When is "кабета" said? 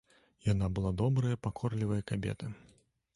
2.13-2.53